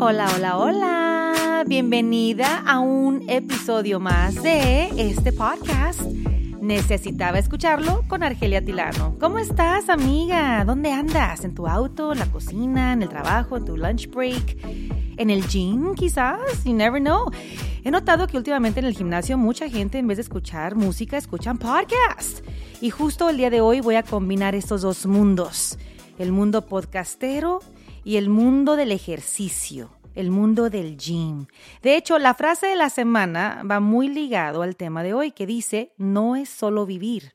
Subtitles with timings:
[0.00, 1.64] Hola, hola, hola.
[1.66, 6.02] Bienvenida a un episodio más de este podcast.
[6.60, 9.16] Necesitaba escucharlo con Argelia Tilano.
[9.18, 10.64] ¿Cómo estás, amiga?
[10.64, 11.44] ¿Dónde andas?
[11.44, 14.56] ¿En tu auto, en la cocina, en el trabajo, en tu lunch break?
[15.16, 16.62] ¿En el gym, quizás?
[16.64, 17.32] You never know.
[17.82, 21.58] He notado que últimamente en el gimnasio mucha gente en vez de escuchar música escuchan
[21.58, 22.44] podcast.
[22.80, 25.76] Y justo el día de hoy voy a combinar estos dos mundos.
[26.20, 27.60] El mundo podcastero
[28.08, 31.46] y el mundo del ejercicio, el mundo del gym.
[31.82, 35.44] De hecho, la frase de la semana va muy ligado al tema de hoy que
[35.44, 37.34] dice, no es solo vivir,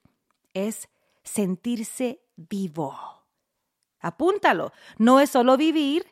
[0.55, 0.89] es
[1.23, 2.97] sentirse vivo.
[3.99, 6.07] Apúntalo, no es solo vivir,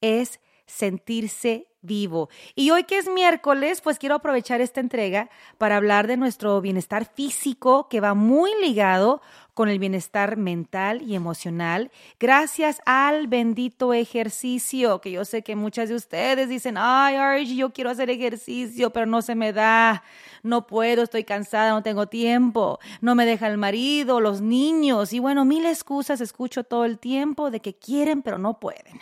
[0.00, 2.28] es sentirse vivo.
[2.54, 7.04] Y hoy que es miércoles, pues quiero aprovechar esta entrega para hablar de nuestro bienestar
[7.04, 9.20] físico que va muy ligado
[9.54, 15.90] con el bienestar mental y emocional gracias al bendito ejercicio, que yo sé que muchas
[15.90, 20.04] de ustedes dicen, ay, Archie, yo quiero hacer ejercicio, pero no se me da,
[20.42, 25.18] no puedo, estoy cansada, no tengo tiempo, no me deja el marido, los niños, y
[25.18, 29.00] bueno, mil excusas escucho todo el tiempo de que quieren, pero no pueden.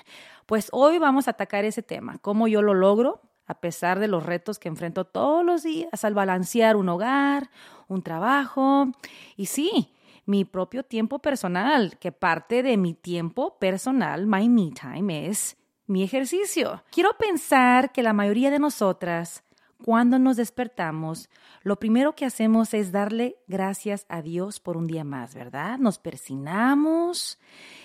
[0.51, 4.27] Pues hoy vamos a atacar ese tema, cómo yo lo logro a pesar de los
[4.27, 7.51] retos que enfrento todos los días al balancear un hogar,
[7.87, 8.89] un trabajo
[9.37, 9.95] y sí,
[10.27, 16.03] mi propio tiempo personal, que parte de mi tiempo personal, my me time, es mi
[16.03, 16.83] ejercicio.
[16.91, 19.45] Quiero pensar que la mayoría de nosotras,
[19.84, 21.28] cuando nos despertamos,
[21.62, 25.78] lo primero que hacemos es darle gracias a Dios por un día más, ¿verdad?
[25.78, 27.39] Nos persinamos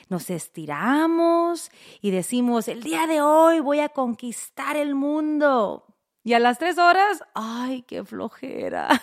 [0.10, 5.86] nos estiramos y decimos, el día de hoy voy a conquistar el mundo.
[6.24, 9.02] Y a las tres horas, ay, qué flojera.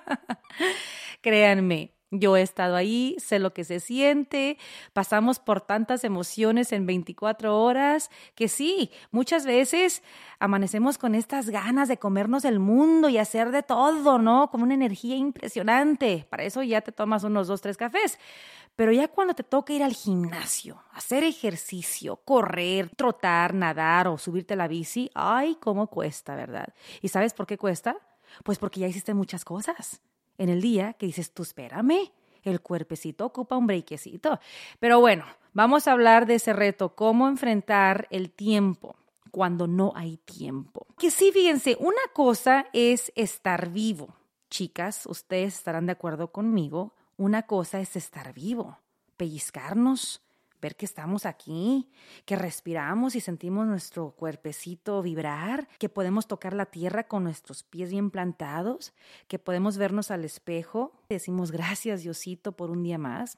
[1.20, 4.56] Créanme, yo he estado ahí, sé lo que se siente,
[4.92, 10.02] pasamos por tantas emociones en 24 horas que sí, muchas veces
[10.38, 14.50] amanecemos con estas ganas de comernos el mundo y hacer de todo, ¿no?
[14.50, 16.26] Con una energía impresionante.
[16.30, 18.18] Para eso ya te tomas unos dos, tres cafés.
[18.74, 24.54] Pero ya cuando te toca ir al gimnasio, hacer ejercicio, correr, trotar, nadar o subirte
[24.54, 26.72] la bici, ay, cómo cuesta, ¿verdad?
[27.02, 27.96] ¿Y sabes por qué cuesta?
[28.44, 30.00] Pues porque ya hiciste muchas cosas
[30.38, 32.10] en el día que dices, tú espérame,
[32.42, 34.40] el cuerpecito ocupa un brequecito.
[34.80, 38.96] Pero bueno, vamos a hablar de ese reto, cómo enfrentar el tiempo
[39.30, 40.86] cuando no hay tiempo.
[40.98, 44.14] Que sí, fíjense, una cosa es estar vivo.
[44.48, 48.78] Chicas, ustedes estarán de acuerdo conmigo una cosa es estar vivo,
[49.16, 50.22] pellizcarnos,
[50.60, 51.88] ver que estamos aquí,
[52.24, 57.90] que respiramos y sentimos nuestro cuerpecito vibrar, que podemos tocar la tierra con nuestros pies
[57.90, 58.92] bien plantados,
[59.26, 63.36] que podemos vernos al espejo, decimos gracias Diosito por un día más.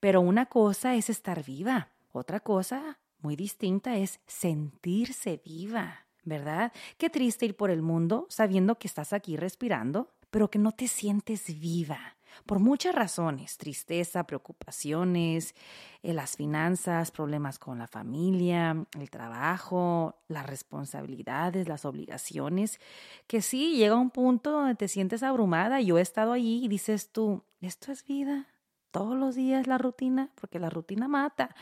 [0.00, 6.72] Pero una cosa es estar viva, otra cosa muy distinta es sentirse viva, ¿verdad?
[6.98, 10.86] Qué triste ir por el mundo sabiendo que estás aquí respirando, pero que no te
[10.86, 15.54] sientes viva por muchas razones, tristeza, preocupaciones,
[16.02, 22.80] eh, las finanzas, problemas con la familia, el trabajo, las responsabilidades, las obligaciones,
[23.26, 25.80] que sí, llega un punto donde te sientes abrumada.
[25.80, 28.46] Yo he estado allí y dices tú, ¿esto es vida?
[28.90, 31.54] Todos los días la rutina, porque la rutina mata.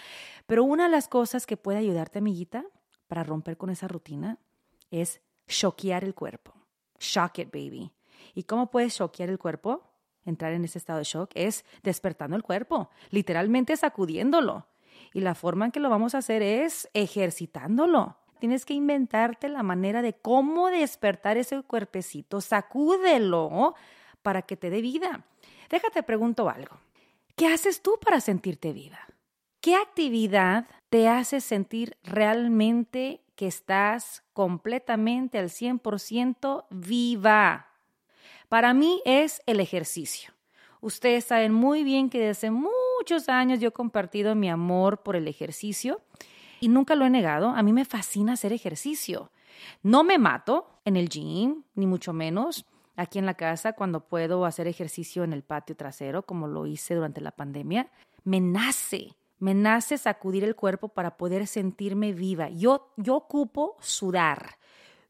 [0.47, 2.65] Pero una de las cosas que puede ayudarte, amiguita,
[3.09, 4.39] para romper con esa rutina
[4.91, 6.55] es choquear el cuerpo.
[6.99, 7.93] Shock it, baby.
[8.35, 9.86] ¿Y cómo puedes choquear el cuerpo?
[10.27, 14.67] Entrar en ese estado de shock es despertando el cuerpo, literalmente sacudiéndolo.
[15.15, 18.17] Y la forma en que lo vamos a hacer es ejercitándolo.
[18.39, 23.75] Tienes que inventarte la manera de cómo despertar ese cuerpecito, sacúdelo
[24.23, 25.25] para que te dé vida.
[25.71, 26.79] Déjate pregunto algo.
[27.35, 28.99] ¿Qué haces tú para sentirte viva?
[29.61, 37.76] ¿Qué actividad te hace sentir realmente que estás completamente al 100% viva?
[38.49, 40.33] Para mí es el ejercicio.
[40.81, 45.27] Ustedes saben muy bien que desde muchos años yo he compartido mi amor por el
[45.27, 46.01] ejercicio
[46.61, 47.49] y nunca lo he negado.
[47.49, 49.33] A mí me fascina hacer ejercicio.
[49.83, 52.65] No me mato en el gym, ni mucho menos.
[52.95, 56.95] Aquí en la casa, cuando puedo hacer ejercicio en el patio trasero, como lo hice
[56.95, 57.91] durante la pandemia,
[58.25, 62.49] me nace, me nace sacudir el cuerpo para poder sentirme viva.
[62.51, 64.57] Yo, yo ocupo sudar.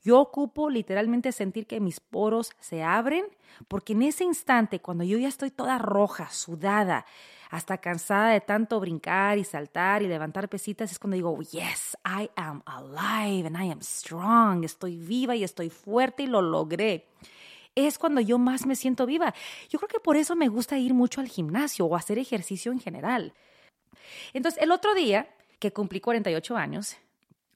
[0.06, 3.24] Yo ocupo literalmente sentir que mis poros se abren,
[3.66, 7.04] porque en ese instante, cuando yo ya estoy toda roja, sudada,
[7.50, 12.30] hasta cansada de tanto brincar y saltar y levantar pesitas, es cuando digo, yes, I
[12.36, 17.08] am alive and I am strong, estoy viva y estoy fuerte y lo logré.
[17.74, 19.34] Es cuando yo más me siento viva.
[19.70, 22.78] Yo creo que por eso me gusta ir mucho al gimnasio o hacer ejercicio en
[22.78, 23.34] general.
[24.34, 25.28] Entonces, el otro día,
[25.58, 26.96] que cumplí 48 años,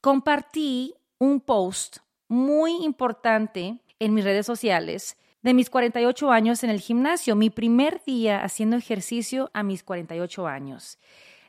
[0.00, 1.98] compartí un post
[2.30, 8.02] muy importante en mis redes sociales de mis 48 años en el gimnasio, mi primer
[8.04, 10.98] día haciendo ejercicio a mis 48 años.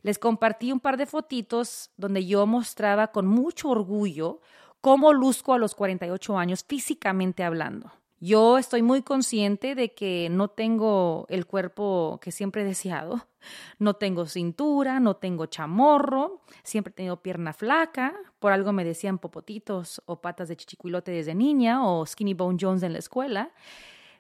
[0.02, 4.42] Les compartí un par de fotitos donde yo mostraba con mucho orgullo
[4.82, 7.92] cómo luzco a los 48 años físicamente hablando.
[8.24, 13.28] Yo estoy muy consciente de que no tengo el cuerpo que siempre he deseado.
[13.80, 18.14] No tengo cintura, no tengo chamorro, siempre he tenido pierna flaca.
[18.38, 22.84] Por algo me decían popotitos o patas de chichicuilote desde niña o skinny bone Jones
[22.84, 23.50] en la escuela.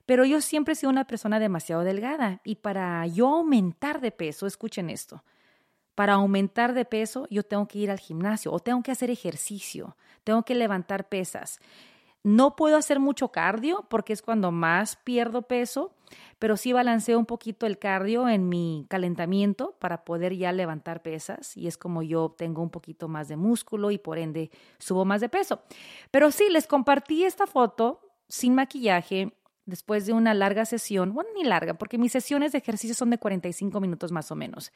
[0.07, 4.48] Pero yo siempre he sido una persona demasiado delgada y para yo aumentar de peso,
[4.48, 5.24] escuchen esto,
[5.94, 9.95] para aumentar de peso yo tengo que ir al gimnasio o tengo que hacer ejercicio,
[10.24, 11.59] tengo que levantar pesas.
[12.24, 15.96] No puedo hacer mucho cardio porque es cuando más pierdo peso,
[16.38, 21.58] pero sí balanceo un poquito el cardio en mi calentamiento para poder ya levantar pesas
[21.58, 25.22] y es como yo tengo un poquito más de músculo y por ende subo más
[25.22, 25.62] de peso.
[26.12, 29.34] Pero sí, les compartí esta foto sin maquillaje
[29.66, 33.18] después de una larga sesión, bueno, ni larga, porque mis sesiones de ejercicio son de
[33.18, 34.72] 45 minutos más o menos,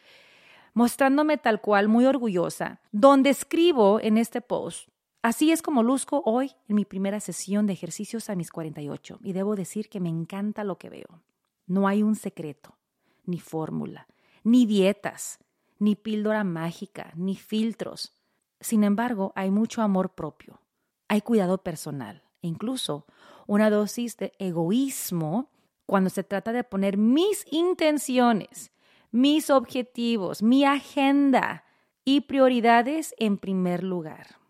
[0.73, 4.89] mostrándome tal cual muy orgullosa, donde escribo en este post
[5.25, 9.33] Así es como luzco hoy en mi primera sesión de ejercicios a mis 48 y
[9.33, 11.23] debo decir que me encanta lo que veo.
[11.65, 12.77] No hay un secreto,
[13.25, 14.05] ni fórmula,
[14.43, 15.39] ni dietas,
[15.79, 18.13] ni píldora mágica, ni filtros.
[18.59, 20.61] Sin embargo, hay mucho amor propio,
[21.07, 23.07] hay cuidado personal e incluso
[23.47, 25.49] una dosis de egoísmo
[25.87, 28.71] cuando se trata de poner mis intenciones,
[29.09, 31.63] mis objetivos, mi agenda
[32.03, 34.44] y prioridades en primer lugar.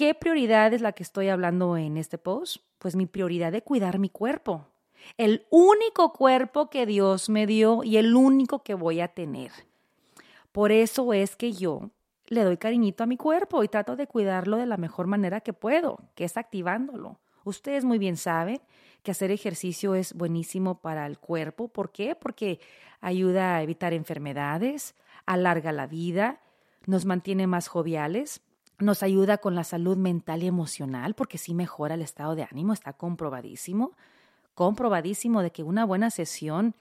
[0.00, 2.62] ¿Qué prioridad es la que estoy hablando en este post?
[2.78, 4.66] Pues mi prioridad de cuidar mi cuerpo.
[5.18, 9.50] El único cuerpo que Dios me dio y el único que voy a tener.
[10.52, 11.90] Por eso es que yo
[12.28, 15.52] le doy cariñito a mi cuerpo y trato de cuidarlo de la mejor manera que
[15.52, 17.20] puedo, que es activándolo.
[17.44, 18.62] Ustedes muy bien saben
[19.02, 21.68] que hacer ejercicio es buenísimo para el cuerpo.
[21.68, 22.14] ¿Por qué?
[22.14, 22.58] Porque
[23.02, 24.94] ayuda a evitar enfermedades,
[25.26, 26.40] alarga la vida,
[26.86, 28.40] nos mantiene más joviales,
[28.80, 32.72] nos ayuda con la salud mental y emocional porque sí mejora el estado de ánimo,
[32.72, 33.92] está comprobadísimo,
[34.54, 36.74] comprobadísimo de que una buena sesión,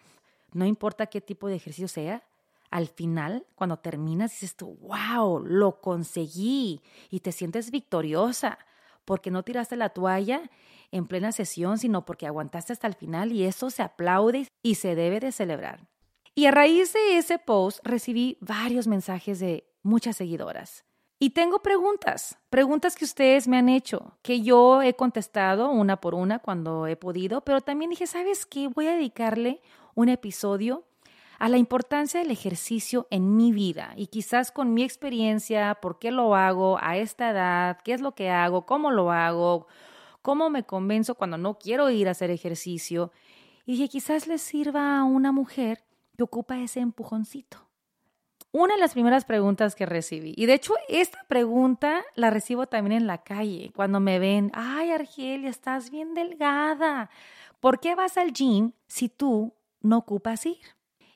[0.53, 2.23] no importa qué tipo de ejercicio sea,
[2.71, 8.59] al final, cuando terminas, dices tú, wow, lo conseguí y te sientes victoriosa
[9.05, 10.49] porque no tiraste la toalla
[10.91, 14.95] en plena sesión, sino porque aguantaste hasta el final y eso se aplaude y se
[14.95, 15.87] debe de celebrar.
[16.35, 20.85] Y a raíz de ese post recibí varios mensajes de muchas seguidoras
[21.21, 26.15] y tengo preguntas, preguntas que ustedes me han hecho, que yo he contestado una por
[26.15, 28.69] una cuando he podido, pero también dije, ¿sabes qué?
[28.69, 29.61] Voy a dedicarle
[29.95, 30.85] un episodio
[31.37, 36.11] a la importancia del ejercicio en mi vida y quizás con mi experiencia, por qué
[36.11, 39.67] lo hago a esta edad, qué es lo que hago, cómo lo hago,
[40.21, 43.11] cómo me convenzo cuando no quiero ir a hacer ejercicio.
[43.65, 45.83] Y dije, quizás le sirva a una mujer
[46.15, 47.68] que ocupa ese empujoncito
[48.51, 50.33] una de las primeras preguntas que recibí.
[50.35, 54.91] Y de hecho, esta pregunta la recibo también en la calle, cuando me ven, ay,
[54.91, 57.09] Argelia, estás bien delgada.
[57.59, 60.57] ¿Por qué vas al gym si tú no ocupas ir?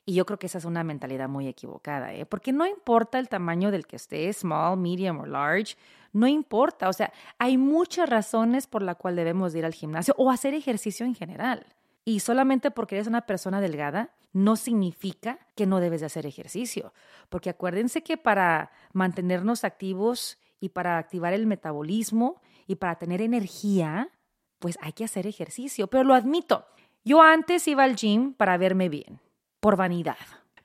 [0.06, 2.26] Y yo creo que esa es una mentalidad muy equivocada, ¿eh?
[2.26, 5.76] porque no importa el tamaño del que estés, small, medium o large,
[6.12, 6.90] no importa.
[6.90, 11.06] O sea, hay muchas razones por la cual debemos ir al gimnasio o hacer ejercicio
[11.06, 11.66] en general.
[12.04, 16.92] Y solamente porque eres una persona delgada no significa que no debes de hacer ejercicio,
[17.28, 24.10] porque acuérdense que para mantenernos activos y para activar el metabolismo y para tener energía,
[24.58, 25.86] pues hay que hacer ejercicio.
[25.86, 26.66] Pero lo admito,
[27.04, 29.20] yo antes iba al gym para verme bien,
[29.60, 30.16] por vanidad.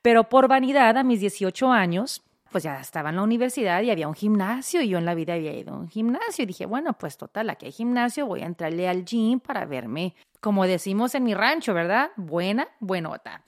[0.02, 4.08] Pero por vanidad, a mis 18 años, pues ya estaba en la universidad y había
[4.08, 6.94] un gimnasio y yo en la vida había ido a un gimnasio y dije, bueno,
[6.94, 11.24] pues total, aquí hay gimnasio, voy a entrarle al gym para verme, como decimos en
[11.24, 12.10] mi rancho, ¿verdad?
[12.16, 13.44] Buena, buenota.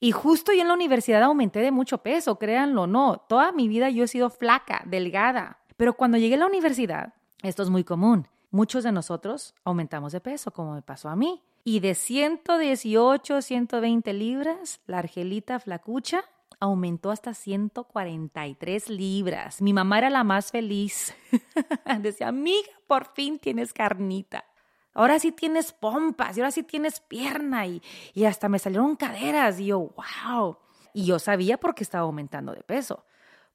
[0.00, 3.18] Y justo yo en la universidad aumenté de mucho peso, créanlo o no.
[3.28, 5.58] Toda mi vida yo he sido flaca, delgada.
[5.76, 8.26] Pero cuando llegué a la universidad, esto es muy común.
[8.50, 11.42] Muchos de nosotros aumentamos de peso, como me pasó a mí.
[11.64, 16.24] Y de 118, 120 libras, la Argelita flacucha
[16.58, 19.62] aumentó hasta 143 libras.
[19.62, 21.14] Mi mamá era la más feliz.
[22.00, 24.44] Decía, amiga, por fin tienes carnita.
[24.92, 27.82] Ahora sí tienes pompas y ahora sí tienes pierna y,
[28.12, 29.60] y hasta me salieron caderas.
[29.60, 29.92] Y yo,
[30.26, 30.58] wow.
[30.92, 33.04] Y yo sabía por qué estaba aumentando de peso.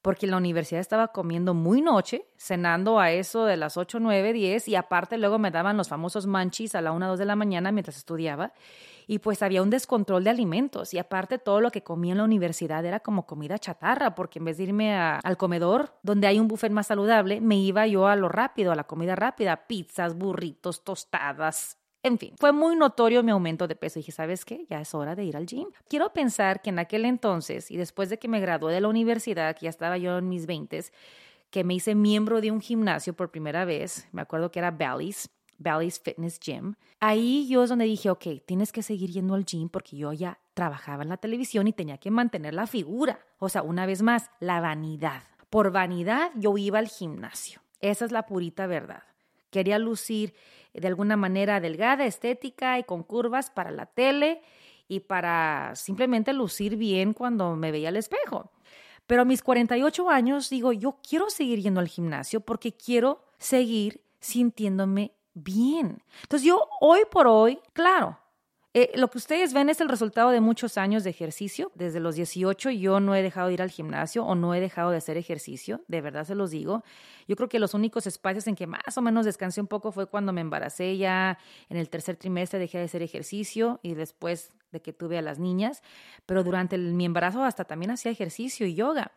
[0.01, 4.33] Porque en la universidad estaba comiendo muy noche, cenando a eso de las 8, 9,
[4.33, 7.35] 10 y aparte luego me daban los famosos manchis a la 1, 2 de la
[7.35, 8.53] mañana mientras estudiaba.
[9.07, 12.23] Y pues había un descontrol de alimentos y aparte todo lo que comía en la
[12.23, 16.47] universidad era como comida chatarra porque en vez de irme al comedor donde hay un
[16.47, 20.83] buffet más saludable, me iba yo a lo rápido, a la comida rápida, pizzas, burritos,
[20.83, 23.97] tostadas, en fin, fue muy notorio mi aumento de peso.
[23.97, 24.67] Dije, ¿sabes qué?
[24.69, 25.69] Ya es hora de ir al gym.
[25.89, 29.55] Quiero pensar que en aquel entonces, y después de que me gradué de la universidad,
[29.55, 30.83] que ya estaba yo en mis 20
[31.49, 35.29] que me hice miembro de un gimnasio por primera vez, me acuerdo que era Bally's,
[35.57, 36.75] Bally's Fitness Gym.
[36.99, 40.39] Ahí yo es donde dije, ok, tienes que seguir yendo al gym porque yo ya
[40.53, 43.19] trabajaba en la televisión y tenía que mantener la figura.
[43.39, 45.23] O sea, una vez más, la vanidad.
[45.49, 47.61] Por vanidad yo iba al gimnasio.
[47.81, 49.03] Esa es la purita verdad.
[49.49, 50.33] Quería lucir
[50.73, 54.41] de alguna manera delgada, estética y con curvas para la tele
[54.87, 58.51] y para simplemente lucir bien cuando me veía al espejo.
[59.07, 64.01] Pero a mis 48 años digo, yo quiero seguir yendo al gimnasio porque quiero seguir
[64.19, 66.01] sintiéndome bien.
[66.23, 68.17] Entonces yo hoy por hoy, claro,
[68.77, 71.71] eh, lo que ustedes ven es el resultado de muchos años de ejercicio.
[71.75, 74.91] Desde los 18 yo no he dejado de ir al gimnasio o no he dejado
[74.91, 76.83] de hacer ejercicio, de verdad se los digo.
[77.25, 80.07] Yo creo que los únicos espacios en que más o menos descansé un poco fue
[80.07, 81.37] cuando me embaracé ya
[81.69, 85.39] en el tercer trimestre dejé de hacer ejercicio y después de que tuve a las
[85.39, 85.81] niñas,
[86.25, 89.13] pero durante mi embarazo hasta también hacía ejercicio y yoga.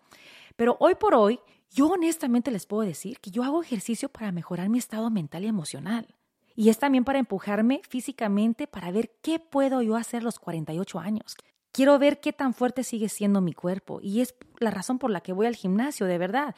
[0.54, 4.68] Pero hoy por hoy, yo honestamente les puedo decir que yo hago ejercicio para mejorar
[4.68, 6.14] mi estado mental y emocional.
[6.54, 11.36] Y es también para empujarme físicamente para ver qué puedo yo hacer los 48 años.
[11.70, 14.00] Quiero ver qué tan fuerte sigue siendo mi cuerpo.
[14.02, 16.56] Y es la razón por la que voy al gimnasio, de verdad.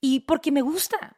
[0.00, 1.16] Y porque me gusta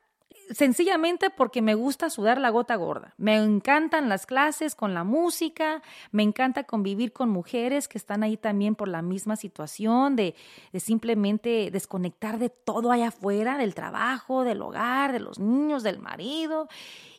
[0.50, 3.14] sencillamente porque me gusta sudar la gota gorda.
[3.16, 8.36] Me encantan las clases con la música, me encanta convivir con mujeres que están ahí
[8.36, 10.34] también por la misma situación, de,
[10.72, 16.00] de, simplemente desconectar de todo allá afuera, del trabajo, del hogar, de los niños, del
[16.00, 16.68] marido.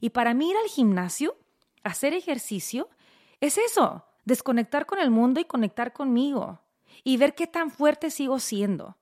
[0.01, 1.37] Y para mí ir al gimnasio,
[1.83, 2.89] hacer ejercicio,
[3.39, 6.59] es eso, desconectar con el mundo y conectar conmigo
[7.03, 8.97] y ver qué tan fuerte sigo siendo.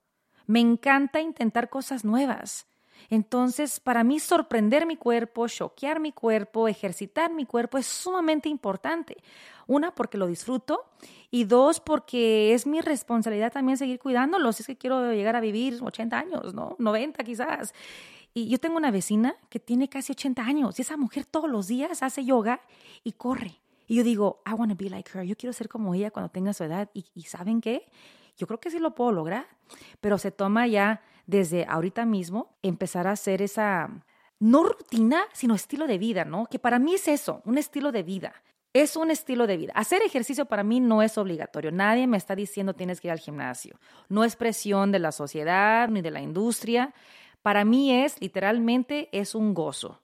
[0.46, 2.67] Me encanta intentar cosas nuevas.
[3.10, 9.16] Entonces, para mí sorprender mi cuerpo, choquear mi cuerpo, ejercitar mi cuerpo es sumamente importante.
[9.66, 10.84] Una, porque lo disfruto
[11.30, 14.52] y dos, porque es mi responsabilidad también seguir cuidándolo.
[14.52, 16.76] Si es que quiero llegar a vivir 80 años, ¿no?
[16.78, 17.74] 90 quizás.
[18.34, 21.66] Y yo tengo una vecina que tiene casi 80 años y esa mujer todos los
[21.66, 22.60] días hace yoga
[23.04, 23.60] y corre.
[23.86, 25.24] Y yo digo, I want to be like her.
[25.24, 26.90] Yo quiero ser como ella cuando tenga su edad.
[26.92, 27.88] Y, y ¿saben qué?
[28.36, 29.46] Yo creo que sí lo puedo lograr.
[30.00, 33.90] Pero se toma ya desde ahorita mismo empezar a hacer esa,
[34.40, 36.46] no rutina, sino estilo de vida, ¿no?
[36.46, 38.32] Que para mí es eso, un estilo de vida.
[38.72, 39.72] Es un estilo de vida.
[39.74, 41.70] Hacer ejercicio para mí no es obligatorio.
[41.70, 43.78] Nadie me está diciendo tienes que ir al gimnasio.
[44.08, 46.94] No es presión de la sociedad ni de la industria.
[47.42, 50.00] Para mí es, literalmente, es un gozo.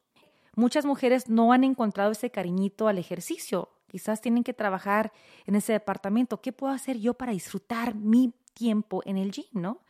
[0.57, 3.71] Muchas mujeres no han encontrado ese cariñito al ejercicio.
[3.87, 5.13] Quizás tienen que trabajar
[5.47, 6.41] en ese departamento.
[6.41, 9.81] ¿Qué puedo hacer yo para disfrutar mi tiempo en el gym, no?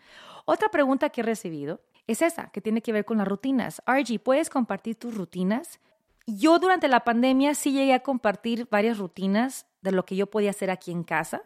[0.45, 3.83] Otra pregunta que he recibido es esa, que tiene que ver con las rutinas.
[3.87, 5.81] RG, ¿puedes compartir tus rutinas?
[6.27, 10.51] Yo durante la pandemia sí llegué a compartir varias rutinas de lo que yo podía
[10.51, 11.43] hacer aquí en casa,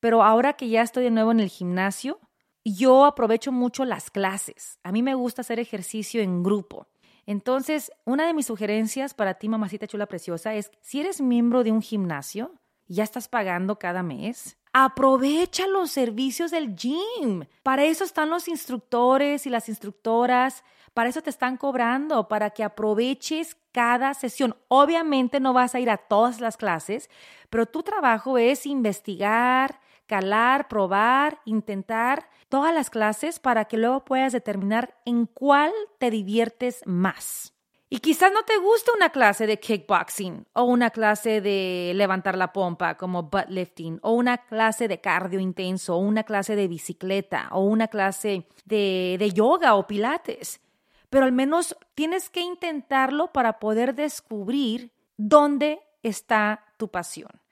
[0.00, 2.18] pero ahora que ya estoy de nuevo en el gimnasio,
[2.64, 4.78] yo aprovecho mucho las clases.
[4.82, 6.86] A mí me gusta hacer ejercicio en grupo.
[7.26, 11.72] Entonces, una de mis sugerencias para ti, mamacita chula preciosa, es si eres miembro de
[11.72, 12.54] un gimnasio,
[12.88, 17.44] ya estás pagando cada mes, Aprovecha los servicios del gym.
[17.62, 20.64] Para eso están los instructores y las instructoras.
[20.94, 24.56] Para eso te están cobrando, para que aproveches cada sesión.
[24.68, 27.10] Obviamente no vas a ir a todas las clases,
[27.50, 34.32] pero tu trabajo es investigar, calar, probar, intentar todas las clases para que luego puedas
[34.32, 37.54] determinar en cuál te diviertes más.
[37.92, 42.50] Y quizás no te guste una clase de kickboxing o una clase de levantar la
[42.50, 47.50] pompa como butt lifting o una clase de cardio intenso o una clase de bicicleta
[47.52, 50.62] o una clase de, de yoga o pilates.
[51.10, 57.42] Pero al menos tienes que intentarlo para poder descubrir dónde está tu pasión.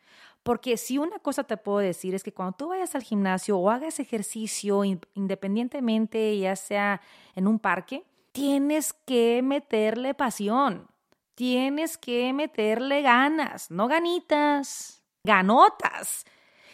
[0.42, 3.68] Porque si una cosa te puedo decir es que cuando tú vayas al gimnasio o
[3.68, 7.02] hagas ejercicio independientemente, ya sea
[7.34, 10.88] en un parque, tienes que meterle pasión,
[11.34, 16.24] tienes que meterle ganas, no ganitas, ganotas.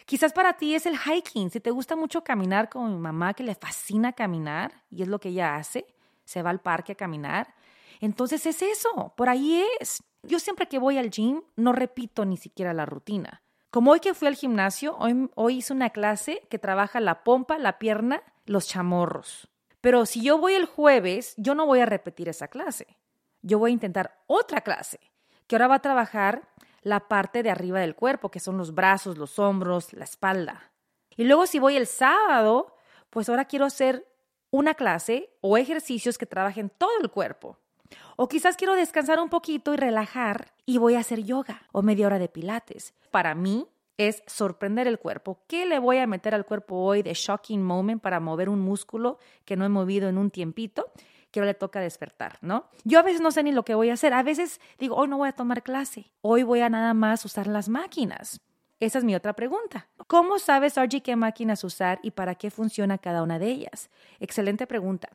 [0.05, 3.43] Quizás para ti es el hiking, si te gusta mucho caminar como mi mamá que
[3.43, 5.87] le fascina caminar y es lo que ella hace,
[6.25, 7.55] se va al parque a caminar.
[8.01, 10.03] Entonces es eso, por ahí es.
[10.23, 13.43] Yo siempre que voy al gym no repito ni siquiera la rutina.
[13.71, 17.59] Como hoy que fui al gimnasio, hoy, hoy hice una clase que trabaja la pompa,
[17.59, 19.49] la pierna, los chamorros.
[19.87, 22.99] Pero si yo voy el jueves, yo no voy a repetir esa clase.
[23.43, 24.99] Yo voy a intentar otra clase,
[25.47, 26.49] que ahora va a trabajar
[26.83, 30.73] la parte de arriba del cuerpo, que son los brazos, los hombros, la espalda.
[31.17, 32.75] Y luego si voy el sábado,
[33.11, 34.05] pues ahora quiero hacer
[34.51, 37.57] una clase o ejercicios que trabajen todo el cuerpo.
[38.17, 42.09] O quizás quiero descansar un poquito y relajar y voy a hacer yoga o media
[42.09, 42.93] hora de pilates.
[43.13, 45.41] Para mí es sorprender el cuerpo.
[45.47, 49.19] ¿Qué le voy a meter al cuerpo hoy de shocking moment para mover un músculo
[49.45, 50.91] que no he movido en un tiempito?
[51.31, 52.71] que le toca despertar, ¿no?
[52.85, 54.15] Yo a veces no sé ni lo que voy a hacer.
[54.15, 56.11] A veces digo, hoy no voy a tomar clase.
[56.23, 58.41] Hoy voy a nada más usar las máquinas.
[58.81, 59.89] Esa es mi otra pregunta.
[60.07, 63.91] ¿Cómo sabes, RG, qué máquinas usar y para qué funciona cada una de ellas?
[64.19, 65.11] Excelente pregunta.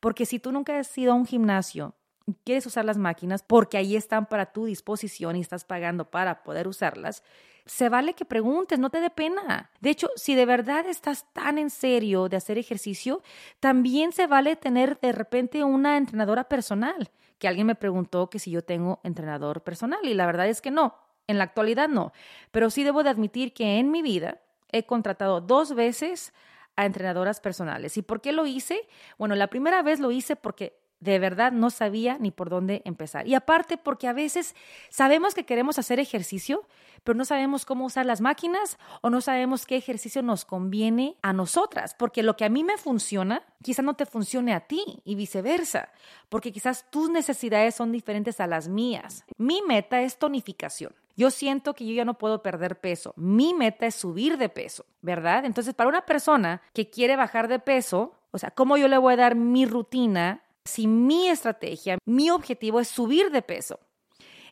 [0.00, 1.94] Porque si tú nunca has ido a un gimnasio
[2.26, 6.42] y quieres usar las máquinas porque ahí están para tu disposición y estás pagando para
[6.42, 7.22] poder usarlas,
[7.66, 9.70] se vale que preguntes, no te dé pena.
[9.80, 13.22] De hecho, si de verdad estás tan en serio de hacer ejercicio,
[13.60, 17.10] también se vale tener de repente una entrenadora personal.
[17.38, 20.70] Que alguien me preguntó que si yo tengo entrenador personal y la verdad es que
[20.70, 20.94] no,
[21.26, 22.12] en la actualidad no.
[22.50, 24.40] Pero sí debo de admitir que en mi vida
[24.72, 26.32] he contratado dos veces
[26.76, 27.96] a entrenadoras personales.
[27.96, 28.88] ¿Y por qué lo hice?
[29.18, 33.26] Bueno, la primera vez lo hice porque de verdad no sabía ni por dónde empezar.
[33.26, 34.54] Y aparte porque a veces
[34.90, 36.66] sabemos que queremos hacer ejercicio,
[37.04, 41.32] pero no sabemos cómo usar las máquinas o no sabemos qué ejercicio nos conviene a
[41.32, 45.14] nosotras, porque lo que a mí me funciona quizás no te funcione a ti y
[45.14, 45.90] viceversa,
[46.28, 49.24] porque quizás tus necesidades son diferentes a las mías.
[49.36, 50.94] Mi meta es tonificación.
[51.16, 53.12] Yo siento que yo ya no puedo perder peso.
[53.16, 55.44] Mi meta es subir de peso, ¿verdad?
[55.44, 59.14] Entonces, para una persona que quiere bajar de peso, o sea, ¿cómo yo le voy
[59.14, 63.80] a dar mi rutina si mi estrategia, mi objetivo es subir de peso.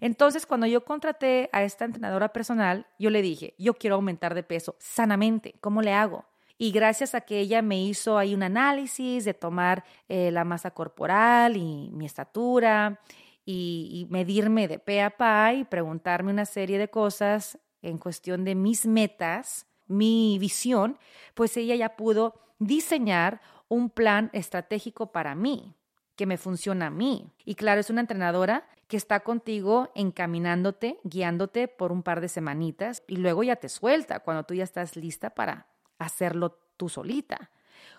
[0.00, 4.43] Entonces, cuando yo contraté a esta entrenadora personal, yo le dije, yo quiero aumentar de
[4.43, 6.25] peso sanamente, ¿cómo le hago?
[6.57, 10.73] Y gracias a que ella me hizo ahí un análisis de tomar eh, la masa
[10.73, 13.00] corporal y mi estatura
[13.45, 18.55] y, medirme de pe a pa y preguntarme una serie de cosas en cuestión de
[18.55, 20.99] mis metas, mi visión,
[21.35, 25.77] pues ella ya pudo diseñar un plan estratégico para mí
[26.18, 27.32] que me funciona a mí.
[27.44, 33.04] Y claro, es una entrenadora que está contigo encaminándote, guiándote por un par de semanitas
[33.07, 37.52] y luego ya te suelta cuando tú ya estás lista para hacerlo tú solita.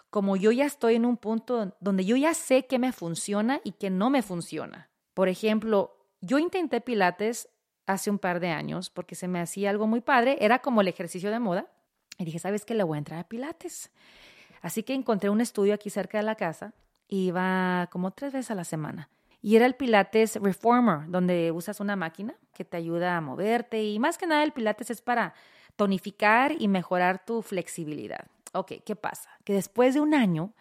[0.10, 3.71] Como yo ya estoy en un punto donde yo ya sé qué me funciona y
[3.71, 4.89] qué no me funciona.
[5.13, 7.47] Por ejemplo, yo intenté pilates
[7.86, 10.89] hace un par de años porque se me hacía algo muy padre, era como el
[10.89, 11.71] ejercicio de moda
[12.17, 12.73] y dije, ¿sabes qué?
[12.73, 13.91] Le voy a entrar a pilates.
[14.62, 16.73] Así que encontré un estudio aquí cerca de la casa
[17.10, 19.10] iba como tres veces a la semana.
[19.41, 24.00] Y era el Pilates Reformer, donde usas una máquina que te ayuda a moverte y
[24.00, 25.34] más que nada el Pilates es para
[25.76, 28.28] tonificar y mejorar tu flexibilidad.
[28.54, 29.30] Ok, ¿qué pasa?
[29.43, 30.54] Que después de un año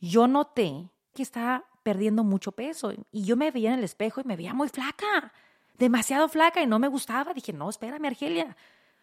[0.00, 4.24] yo noté que estaba perdiendo mucho peso y yo me veía en el espejo y
[4.24, 5.32] me veía muy flaca,
[5.78, 7.32] demasiado flaca y no me gustaba.
[7.32, 8.56] Dije, no, espérame, Argelia,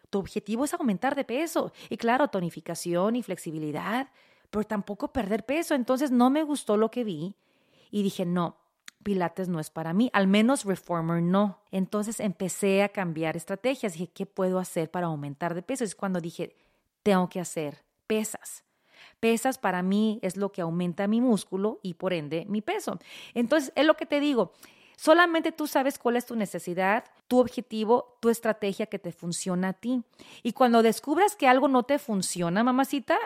[0.10, 1.72] tu objetivo es aumentar de peso.
[1.90, 4.10] Y claro, tonificación y flexibilidad
[4.54, 5.74] pero tampoco perder peso.
[5.74, 7.36] Entonces no me gustó lo que vi
[7.90, 8.58] y dije, no,
[9.02, 11.64] Pilates no es para mí, al menos Reformer no.
[11.72, 13.94] Entonces empecé a cambiar estrategias.
[13.94, 15.84] Dije, ¿qué puedo hacer para aumentar de peso?
[15.84, 16.56] Es cuando dije,
[17.02, 18.64] tengo que hacer pesas.
[19.20, 23.00] Pesas para mí es lo que aumenta mi músculo y por ende mi peso.
[23.34, 24.54] Entonces, es lo que te digo.
[24.98, 29.74] Solamente tú sabes cuál es tu necesidad, tu objetivo, tu estrategia que te funciona a
[29.74, 30.04] ti.
[30.44, 33.18] Y cuando descubras que algo no te funciona, mamacita,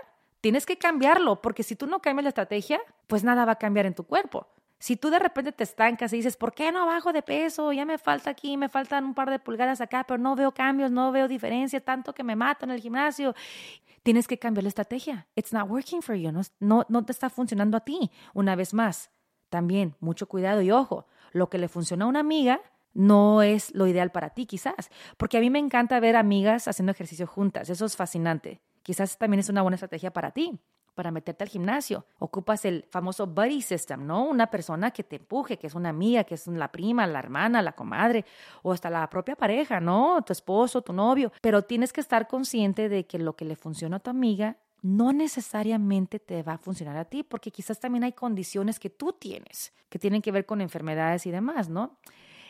[0.47, 3.85] tienes que cambiarlo, porque si tú no cambias la estrategia, pues nada va a cambiar
[3.85, 4.47] en tu cuerpo.
[4.79, 7.73] Si tú de repente te estancas y dices, ¿por qué no bajo de peso?
[7.73, 10.89] Ya me falta aquí, me faltan un par de pulgadas acá, pero no veo cambios,
[10.89, 13.35] no veo diferencia, tanto que me mato en el gimnasio.
[14.03, 15.27] Tienes que cambiar la estrategia.
[15.35, 16.31] It's not working for you.
[16.31, 18.09] No, no, no te está funcionando a ti.
[18.33, 19.11] Una vez más,
[19.49, 22.61] también mucho cuidado y ojo, lo que le funciona a una amiga
[22.93, 26.93] no es lo ideal para ti quizás, porque a mí me encanta ver amigas haciendo
[26.93, 27.69] ejercicio juntas.
[27.69, 28.61] Eso es fascinante.
[28.87, 30.57] Quizás también es una buena estrategia para ti,
[30.95, 32.05] para meterte al gimnasio.
[32.19, 34.23] Ocupas el famoso buddy system, ¿no?
[34.23, 37.61] Una persona que te empuje, que es una amiga, que es la prima, la hermana,
[37.61, 38.23] la comadre,
[38.63, 40.21] o hasta la propia pareja, ¿no?
[40.21, 41.33] Tu esposo, tu novio.
[41.41, 45.11] Pero tienes que estar consciente de que lo que le funciona a tu amiga no
[45.11, 49.73] necesariamente te va a funcionar a ti, porque quizás también hay condiciones que tú tienes,
[49.89, 51.97] que tienen que ver con enfermedades y demás, ¿no?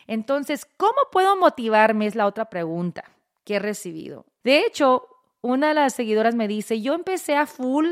[0.06, 2.06] Entonces, ¿cómo puedo motivarme?
[2.06, 3.02] Es la otra pregunta
[3.42, 4.24] que he recibido.
[4.44, 5.17] De hecho,
[5.48, 7.88] una de las seguidoras me dice, yo empecé a full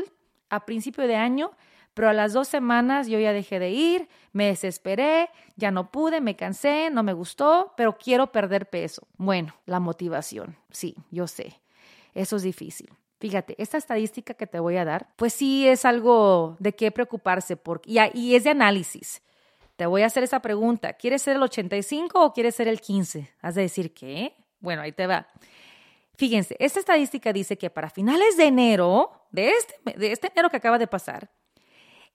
[0.49, 1.51] a principio de año,
[1.93, 6.21] pero a las dos semanas yo ya dejé de ir, me desesperé, ya no pude,
[6.21, 9.07] me cansé, no me gustó, pero quiero perder peso.
[9.17, 11.59] Bueno, la motivación, sí, yo sé,
[12.13, 12.89] eso es difícil.
[13.19, 17.57] Fíjate, esta estadística que te voy a dar, pues sí es algo de qué preocuparse
[17.57, 19.23] porque, y, es de análisis.
[19.75, 23.31] Te voy a hacer esa pregunta, ¿quieres ser el 85 o quieres ser el 15?
[23.41, 24.35] Has de decir, ¿qué?
[24.59, 25.27] Bueno, ahí te va.
[26.17, 30.57] Fíjense, esta estadística dice que para finales de enero, de este, de este enero que
[30.57, 31.29] acaba de pasar,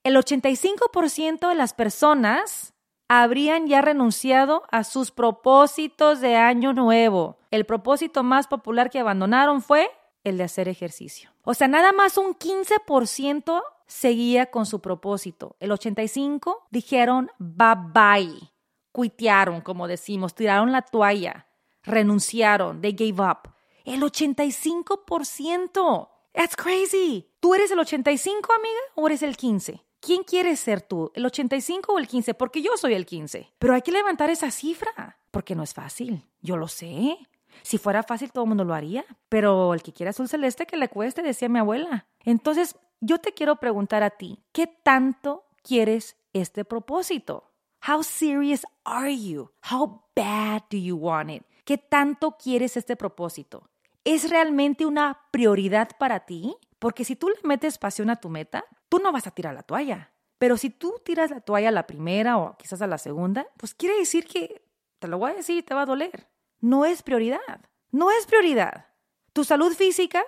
[0.02, 2.74] el 85% de las personas
[3.08, 7.38] habrían ya renunciado a sus propósitos de año nuevo.
[7.50, 9.90] El propósito más popular que abandonaron fue
[10.24, 11.30] el de hacer ejercicio.
[11.44, 15.56] O sea, nada más un 15% seguía con su propósito.
[15.60, 18.52] El 85% dijeron bye bye,
[18.90, 21.46] cuitearon, como decimos, tiraron la toalla,
[21.82, 23.52] renunciaron, they gave up.
[23.84, 26.08] El 85%.
[26.32, 27.28] That's crazy.
[27.40, 29.84] ¿Tú eres el 85, amiga, o eres el 15?
[30.00, 31.12] ¿Quién quieres ser tú?
[31.14, 32.34] ¿El 85 o el 15?
[32.34, 33.52] Porque yo soy el 15.
[33.58, 36.24] Pero hay que levantar esa cifra, porque no es fácil.
[36.40, 37.18] Yo lo sé.
[37.62, 39.04] Si fuera fácil, todo el mundo lo haría.
[39.28, 42.06] Pero el que quiera azul celeste, que le cueste, decía mi abuela.
[42.24, 47.50] Entonces, yo te quiero preguntar a ti, ¿qué tanto quieres este propósito?
[47.86, 49.50] How serious are you?
[49.70, 51.42] How bad do you want it?
[51.64, 53.68] ¿Qué tanto quieres este propósito?
[54.04, 56.56] ¿Es realmente una prioridad para ti?
[56.78, 59.62] Porque si tú le metes pasión a tu meta, tú no vas a tirar la
[59.62, 60.12] toalla.
[60.38, 63.74] Pero si tú tiras la toalla a la primera o quizás a la segunda, pues
[63.74, 64.64] quiere decir que,
[64.98, 66.28] te lo voy a decir, te va a doler.
[66.60, 67.60] No es prioridad.
[67.92, 68.86] No es prioridad.
[69.32, 70.24] Tu salud física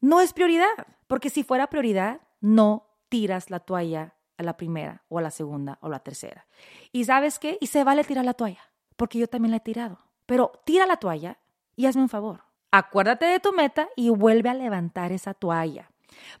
[0.00, 0.86] no es prioridad.
[1.06, 5.78] Porque si fuera prioridad, no tiras la toalla a la primera o a la segunda
[5.82, 6.46] o a la tercera.
[6.92, 7.58] ¿Y sabes qué?
[7.60, 9.98] Y se vale tirar la toalla, porque yo también la he tirado.
[10.24, 11.38] Pero tira la toalla
[11.76, 12.44] y hazme un favor.
[12.72, 15.90] Acuérdate de tu meta y vuelve a levantar esa toalla.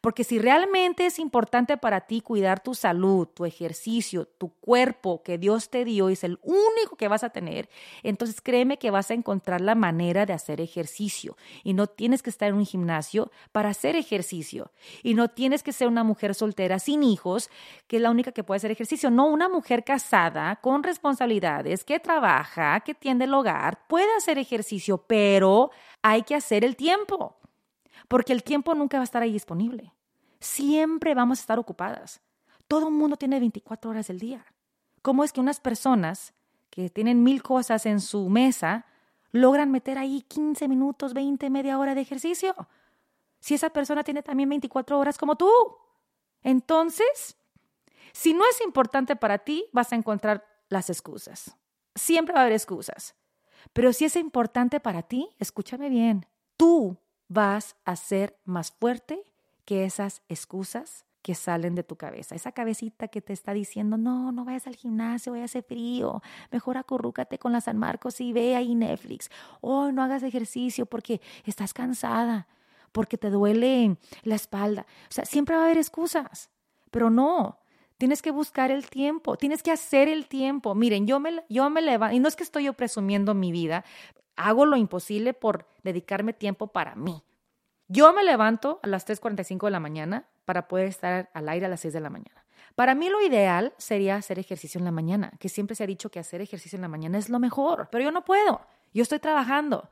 [0.00, 5.38] Porque si realmente es importante para ti cuidar tu salud, tu ejercicio, tu cuerpo que
[5.38, 7.68] Dios te dio y es el único que vas a tener,
[8.02, 11.36] entonces créeme que vas a encontrar la manera de hacer ejercicio.
[11.64, 14.70] Y no tienes que estar en un gimnasio para hacer ejercicio.
[15.02, 17.50] Y no tienes que ser una mujer soltera sin hijos,
[17.86, 19.10] que es la única que puede hacer ejercicio.
[19.10, 24.98] No, una mujer casada, con responsabilidades, que trabaja, que tiende el hogar, puede hacer ejercicio,
[24.98, 25.70] pero
[26.02, 27.39] hay que hacer el tiempo
[28.08, 29.92] porque el tiempo nunca va a estar ahí disponible.
[30.40, 32.20] Siempre vamos a estar ocupadas.
[32.68, 34.44] Todo el mundo tiene 24 horas del día.
[35.02, 36.34] ¿Cómo es que unas personas
[36.70, 38.86] que tienen mil cosas en su mesa
[39.32, 42.54] logran meter ahí 15 minutos, 20, media hora de ejercicio?
[43.40, 45.50] Si esa persona tiene también 24 horas como tú.
[46.42, 47.36] Entonces,
[48.12, 51.56] si no es importante para ti, vas a encontrar las excusas.
[51.94, 53.14] Siempre va a haber excusas.
[53.72, 56.96] Pero si es importante para ti, escúchame bien, tú
[57.30, 59.22] vas a ser más fuerte
[59.64, 62.34] que esas excusas que salen de tu cabeza.
[62.34, 66.22] Esa cabecita que te está diciendo, no, no vayas al gimnasio, vaya a hacer frío,
[66.50, 69.30] mejor acurrúcate con la San Marcos y ve ahí Netflix.
[69.60, 72.48] Oh, no hagas ejercicio porque estás cansada,
[72.90, 74.86] porque te duele la espalda.
[75.08, 76.50] O sea, siempre va a haber excusas,
[76.90, 77.60] pero no,
[77.96, 80.74] tienes que buscar el tiempo, tienes que hacer el tiempo.
[80.74, 83.84] Miren, yo me, yo me levanto, y no es que estoy yo presumiendo mi vida,
[84.46, 87.22] hago lo imposible por dedicarme tiempo para mí.
[87.88, 91.68] Yo me levanto a las 3.45 de la mañana para poder estar al aire a
[91.68, 92.44] las 6 de la mañana.
[92.74, 96.10] Para mí lo ideal sería hacer ejercicio en la mañana, que siempre se ha dicho
[96.10, 98.60] que hacer ejercicio en la mañana es lo mejor, pero yo no puedo,
[98.94, 99.90] yo estoy trabajando.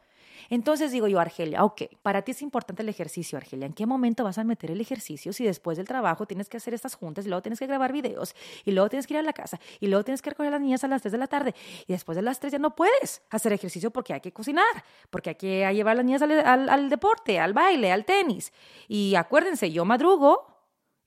[0.50, 3.66] Entonces digo yo, Argelia, ok, para ti es importante el ejercicio, Argelia.
[3.66, 6.74] ¿En qué momento vas a meter el ejercicio si después del trabajo tienes que hacer
[6.74, 8.34] estas juntas y luego tienes que grabar videos
[8.64, 10.60] y luego tienes que ir a la casa y luego tienes que recoger a las
[10.60, 11.54] niñas a las 3 de la tarde
[11.86, 15.30] y después de las 3 ya no puedes hacer ejercicio porque hay que cocinar, porque
[15.30, 18.52] hay que llevar a las niñas al, al deporte, al baile, al tenis.
[18.88, 20.57] Y acuérdense, yo madrugo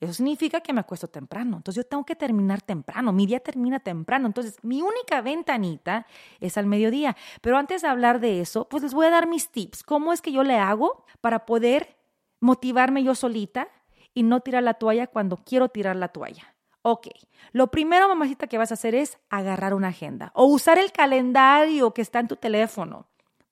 [0.02, 1.58] eso significa que me acuesto temprano.
[1.58, 3.14] Entonces yo tengo que terminar temprano.
[3.14, 4.26] Mi día termina temprano.
[4.26, 6.08] Entonces mi única ventanita
[6.40, 7.16] es al mediodía.
[7.42, 9.84] Pero antes de hablar de eso, pues les voy a dar mis tips.
[9.84, 11.98] ¿Cómo es que yo le hago para poder
[12.40, 13.68] motivarme yo solita
[14.16, 16.56] y no tirar la toalla cuando quiero tirar la toalla?
[16.82, 17.10] Ok,
[17.52, 21.94] lo primero, mamacita, que vas a hacer es agarrar una agenda o usar el calendario
[21.94, 23.08] que está en tu teléfono.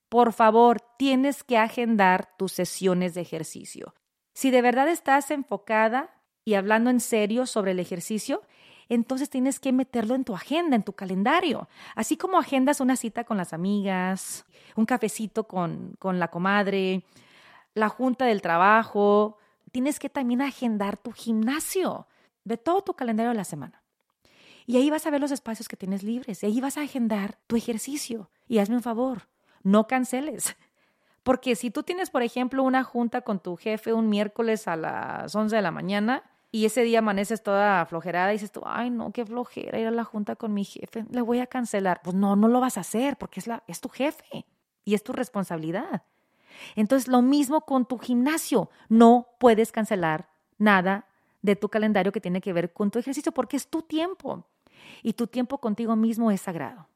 [0.08, 3.94] Por favor, tienes que agendar tus sesiones de ejercicio.
[4.34, 6.10] Si de verdad estás enfocada
[6.50, 8.42] y hablando en serio sobre el ejercicio,
[8.88, 11.68] entonces tienes que meterlo en tu agenda, en tu calendario.
[11.94, 17.04] Así como agendas una cita con las amigas, un cafecito con, con la comadre,
[17.74, 19.38] la junta del trabajo,
[19.70, 22.08] tienes que también agendar tu gimnasio
[22.42, 23.80] de todo tu calendario de la semana.
[24.66, 27.38] Y ahí vas a ver los espacios que tienes libres, y ahí vas a agendar
[27.46, 28.28] tu ejercicio.
[28.48, 29.28] Y hazme un favor,
[29.62, 30.56] no canceles.
[31.22, 35.32] Porque si tú tienes, por ejemplo, una junta con tu jefe un miércoles a las
[35.32, 39.12] 11 de la mañana y ese día amaneces toda flojerada y dices tú, ay, no,
[39.12, 42.00] qué flojera ir a la junta con mi jefe, le voy a cancelar.
[42.02, 44.44] Pues no, no lo vas a hacer porque es, la, es tu jefe
[44.84, 46.02] y es tu responsabilidad.
[46.74, 48.70] Entonces, lo mismo con tu gimnasio.
[48.88, 51.06] No puedes cancelar nada
[51.42, 54.44] de tu calendario que tiene que ver con tu ejercicio porque es tu tiempo
[55.02, 56.88] y tu tiempo contigo mismo es sagrado.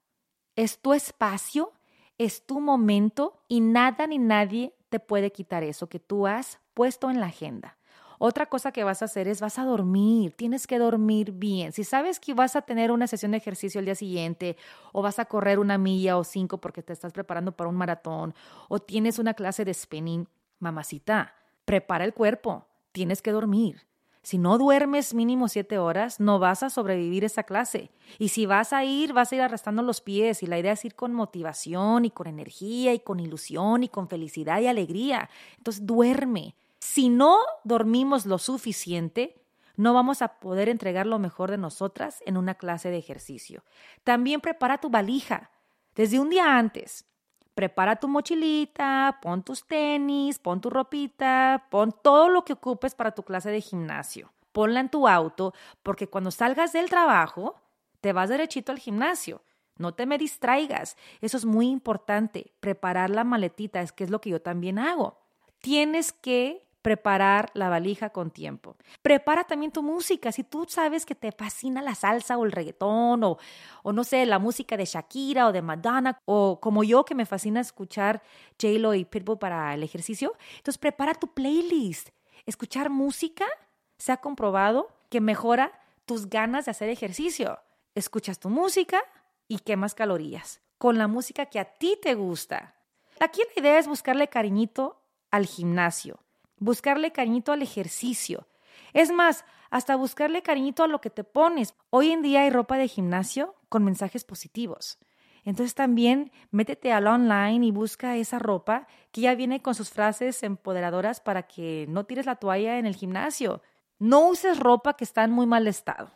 [0.57, 1.73] Es tu espacio
[2.17, 7.11] Es tu momento y nada ni nadie te puede quitar eso que tú has puesto
[7.11, 7.77] en la agenda.
[8.19, 11.73] Otra cosa que vas a hacer es vas a dormir, tienes que dormir bien.
[11.73, 14.57] Si sabes que vas a tener una sesión de ejercicio el día siguiente
[14.93, 18.35] o vas a correr una milla o cinco porque te estás preparando para un maratón
[18.69, 23.83] o tienes una clase de spinning, mamacita, prepara el cuerpo, tienes que dormir.
[24.25, 27.91] Si no duermes mínimo siete horas, no vas a sobrevivir esa clase.
[28.19, 30.43] Y si vas a ir, vas a ir arrastrando los pies.
[30.43, 34.09] Y la idea es ir con motivación y con energía y con ilusión y con
[34.09, 35.29] felicidad y alegría.
[35.59, 36.55] Entonces duerme.
[36.85, 39.43] Si no dormimos lo suficiente,
[39.75, 43.65] no vamos a poder entregar lo mejor de nosotras en una clase de ejercicio.
[44.05, 45.51] También prepara tu valija
[45.95, 47.07] desde un día antes
[47.55, 53.13] prepara tu mochilita, pon tus tenis, pon tu ropita, pon todo lo que ocupes para
[53.13, 54.33] tu clase de gimnasio.
[54.53, 57.55] Ponla en tu auto porque cuando salgas del trabajo
[58.01, 59.43] te vas derechito al gimnasio.
[59.77, 60.97] No te me distraigas.
[61.21, 62.53] Eso es muy importante.
[62.61, 65.19] Preparar la maletita es que es lo que yo también hago.
[65.61, 68.77] Tienes que preparar la valija con tiempo.
[69.01, 70.31] Prepara también tu música.
[70.33, 73.39] Si tú sabes que te fascina la salsa o el reggaetón o,
[73.83, 77.25] o no sé, la música de Shakira o de Madonna o como yo que me
[77.25, 78.23] fascina escuchar
[78.61, 82.11] J-Lo y Pitbull para el ejercicio, entonces prepara tu playlist.
[82.45, 83.47] Escuchar música
[83.97, 85.73] se ha comprobado que mejora
[86.05, 87.61] tus ganas de hacer ejercicio.
[87.95, 89.03] Escuchas tu música
[89.49, 92.75] y quemas calorías con la música que a ti te gusta.
[93.21, 96.24] Aquí la idea es buscarle cariñito al gimnasio
[96.65, 98.47] buscarle cariñito al ejercicio.
[98.93, 101.75] Es más, hasta buscarle cariñito a lo que te pones.
[101.91, 104.99] Hoy en día hay ropa de gimnasio con mensajes positivos.
[105.45, 110.43] Entonces también métete al online y busca esa ropa que ya viene con sus frases
[110.43, 113.61] empoderadoras para que no tires la toalla en el gimnasio.
[113.99, 116.13] No uses ropa que está en muy mal estado.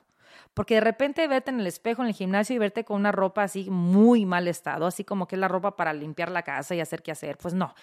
[0.55, 3.43] Porque de repente verte en el espejo en el gimnasio y verte con una ropa
[3.43, 6.81] así muy mal estado, así como que es la ropa para limpiar la casa y
[6.81, 7.37] hacer qué hacer.
[7.37, 7.75] Pues no.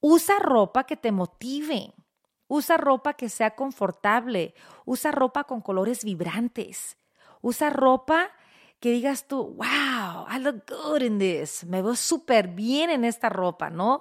[0.00, 1.94] Usa ropa que te motive.
[2.48, 4.54] Usa ropa que sea confortable.
[4.84, 6.96] Usa ropa con colores vibrantes.
[7.42, 8.30] Usa ropa
[8.80, 11.64] que digas tú, wow, I look good in this.
[11.64, 14.00] Me veo súper bien en esta ropa, ¿no?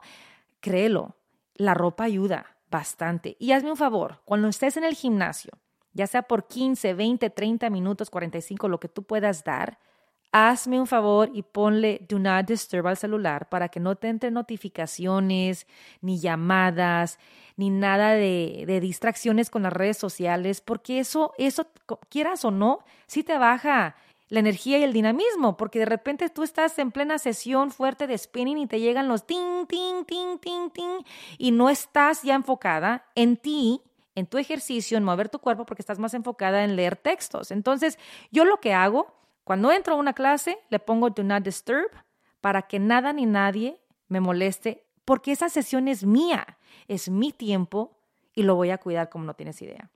[0.61, 1.17] Créelo,
[1.55, 3.35] la ropa ayuda bastante.
[3.39, 5.51] Y hazme un favor, cuando estés en el gimnasio,
[5.93, 9.79] ya sea por 15, 20, 30 minutos, 45, lo que tú puedas dar,
[10.31, 14.33] hazme un favor y ponle Do Not Disturb al celular para que no te entren
[14.33, 15.67] notificaciones,
[16.01, 17.19] ni llamadas,
[17.55, 21.67] ni nada de, distracciones con las redes sociales, porque eso, eso,
[22.09, 23.95] quieras o no, sí te baja
[24.29, 28.17] la energía y el dinamismo, porque de repente tú estás en plena sesión fuerte de
[28.17, 31.03] spinning y te llegan los ting, ting, ting, ting, ting,
[31.39, 33.81] y no estás ya enfocada en ti,
[34.13, 37.51] en tu ejercicio, en mover tu cuerpo, porque estás más enfocada en leer textos.
[37.51, 37.97] Entonces,
[38.31, 39.18] yo lo que hago
[39.49, 41.89] cuando entro a una clase, le pongo Do Not Disturb
[42.39, 47.97] para que nada ni nadie me moleste, porque esa sesión es mía, es mi tiempo
[48.35, 49.89] y lo voy a cuidar como no tienes idea.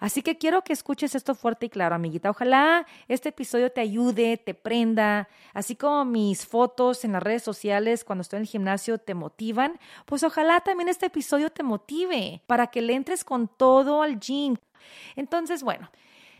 [0.00, 2.30] Así que quiero que escuches esto fuerte y claro, amiguita.
[2.30, 8.02] Ojalá este episodio te ayude, te prenda, así como mis fotos en las redes sociales
[8.02, 12.68] cuando estoy en el gimnasio te motivan, pues ojalá también este episodio te motive para
[12.68, 14.56] que le entres con todo al gym.
[15.16, 15.90] Entonces, bueno,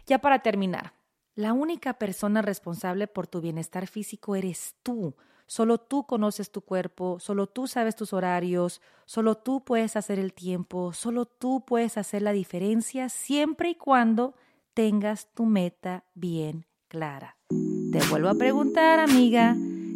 [0.06, 0.95] ya para terminar,
[1.36, 5.14] la única persona responsable por tu bienestar físico eres tú.
[5.46, 10.32] Solo tú conoces tu cuerpo, solo tú sabes tus horarios, solo tú puedes hacer el
[10.32, 14.34] tiempo, solo tú puedes hacer la diferencia siempre y cuando
[14.74, 17.36] tengas tu meta bien clara.
[17.92, 19.54] Te vuelvo a preguntar, amiga,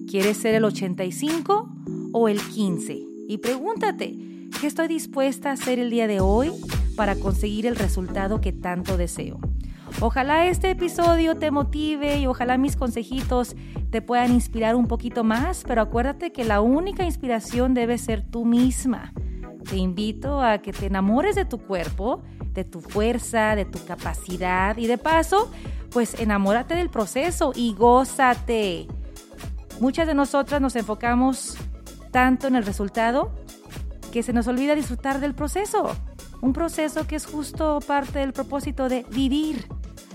[0.09, 1.69] ¿quieres ser el 85
[2.13, 2.99] o el 15?
[3.29, 4.15] Y pregúntate,
[4.61, 6.53] ¿qué estoy dispuesta a hacer el día de hoy
[6.97, 9.41] para conseguir el resultado que tanto deseo?
[10.01, 13.57] Ojalá este episodio te motive y ojalá mis consejitos
[13.91, 18.45] te puedan inspirar un poquito más, pero acuérdate que la única inspiración debe ser tú
[18.45, 19.13] misma.
[19.69, 22.23] Te invito a que te enamores de tu cuerpo,
[22.55, 25.51] de tu fuerza, de tu capacidad y de paso,
[25.91, 28.87] pues enamórate del proceso y gózate.
[29.81, 31.57] Muchas de nosotras nos enfocamos
[32.11, 33.33] tanto en el resultado
[34.13, 35.91] que se nos olvida disfrutar del proceso.
[36.41, 39.67] Un proceso que es justo parte del propósito de vivir.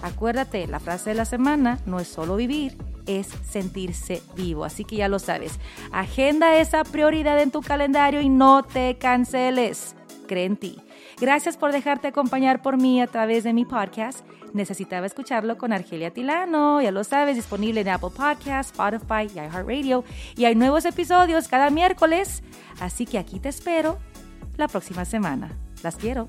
[0.02, 4.65] Acuérdate, la frase de la semana no es solo vivir, es sentirse vivo.
[4.65, 5.60] Así que ya lo sabes.
[5.91, 9.95] Agenda esa prioridad en tu calendario y no te canceles.
[10.28, 10.82] Cree en ti.
[11.19, 14.26] Gracias por dejarte acompañar por mí a través de mi podcast.
[14.54, 20.04] Necesitaba escucharlo con Argelia Tilano, ya lo sabes, disponible en Apple Podcasts, Spotify y iHeartRadio.
[20.36, 22.43] Y hay nuevos episodios cada miércoles,
[22.80, 23.98] así que aquí te espero
[24.58, 25.52] la próxima semana.
[25.84, 26.28] Las quiero.